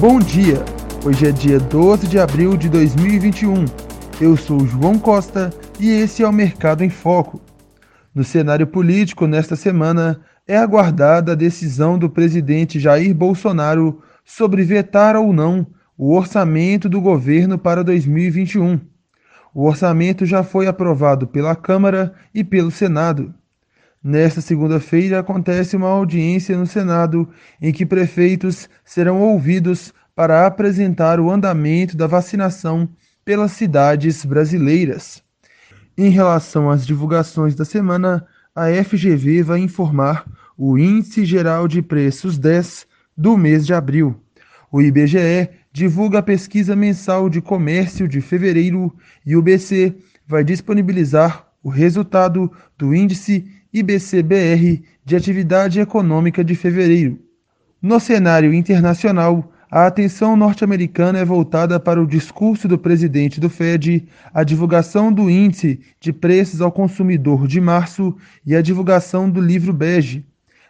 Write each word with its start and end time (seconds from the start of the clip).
Bom 0.00 0.18
dia! 0.18 0.64
Hoje 1.04 1.26
é 1.26 1.30
dia 1.30 1.60
12 1.60 2.08
de 2.08 2.18
abril 2.18 2.56
de 2.56 2.70
2021. 2.70 3.66
Eu 4.18 4.34
sou 4.34 4.66
João 4.66 4.98
Costa 4.98 5.50
e 5.78 5.90
esse 5.90 6.22
é 6.22 6.26
o 6.26 6.32
Mercado 6.32 6.82
em 6.82 6.88
Foco. 6.88 7.38
No 8.14 8.24
cenário 8.24 8.66
político, 8.66 9.26
nesta 9.26 9.56
semana, 9.56 10.18
é 10.48 10.56
aguardada 10.56 11.32
a 11.32 11.34
decisão 11.34 11.98
do 11.98 12.08
presidente 12.08 12.80
Jair 12.80 13.14
Bolsonaro 13.14 14.00
sobre 14.24 14.64
vetar 14.64 15.16
ou 15.16 15.34
não 15.34 15.66
o 15.98 16.16
orçamento 16.16 16.88
do 16.88 16.98
governo 16.98 17.58
para 17.58 17.84
2021. 17.84 18.80
O 19.52 19.66
orçamento 19.66 20.24
já 20.24 20.42
foi 20.42 20.66
aprovado 20.66 21.26
pela 21.26 21.54
Câmara 21.54 22.14
e 22.34 22.42
pelo 22.42 22.70
Senado. 22.70 23.34
Nesta 24.02 24.40
segunda-feira 24.40 25.18
acontece 25.18 25.76
uma 25.76 25.88
audiência 25.88 26.56
no 26.56 26.66
Senado 26.66 27.28
em 27.60 27.70
que 27.70 27.84
prefeitos 27.84 28.66
serão 28.82 29.20
ouvidos 29.20 29.92
para 30.14 30.46
apresentar 30.46 31.20
o 31.20 31.30
andamento 31.30 31.98
da 31.98 32.06
vacinação 32.06 32.88
pelas 33.22 33.52
cidades 33.52 34.24
brasileiras. 34.24 35.22
Em 35.98 36.08
relação 36.08 36.70
às 36.70 36.86
divulgações 36.86 37.54
da 37.54 37.66
semana, 37.66 38.26
a 38.54 38.68
FGV 38.82 39.42
vai 39.42 39.60
informar 39.60 40.24
o 40.56 40.78
Índice 40.78 41.26
Geral 41.26 41.68
de 41.68 41.82
Preços 41.82 42.38
10 42.38 42.86
do 43.14 43.36
mês 43.36 43.66
de 43.66 43.74
abril. 43.74 44.18
O 44.72 44.80
IBGE 44.80 45.50
divulga 45.70 46.20
a 46.20 46.22
pesquisa 46.22 46.74
mensal 46.74 47.28
de 47.28 47.42
comércio 47.42 48.08
de 48.08 48.22
fevereiro 48.22 48.96
e 49.26 49.36
o 49.36 49.42
BC 49.42 49.94
vai 50.26 50.42
disponibilizar 50.42 51.46
o 51.62 51.68
resultado 51.68 52.50
do 52.78 52.94
índice 52.94 53.59
IBCBR 53.72 54.82
de 55.04 55.14
atividade 55.14 55.78
econômica 55.78 56.42
de 56.42 56.56
fevereiro. 56.56 57.20
No 57.80 58.00
cenário 58.00 58.52
internacional, 58.52 59.52
a 59.70 59.86
atenção 59.86 60.36
norte-americana 60.36 61.20
é 61.20 61.24
voltada 61.24 61.78
para 61.78 62.02
o 62.02 62.06
discurso 62.06 62.66
do 62.66 62.76
presidente 62.76 63.38
do 63.38 63.48
Fed, 63.48 64.08
a 64.34 64.42
divulgação 64.42 65.12
do 65.12 65.30
índice 65.30 65.78
de 66.00 66.12
preços 66.12 66.60
ao 66.60 66.72
consumidor 66.72 67.46
de 67.46 67.60
março 67.60 68.16
e 68.44 68.56
a 68.56 68.60
divulgação 68.60 69.30
do 69.30 69.40
livro 69.40 69.72
bege. 69.72 70.26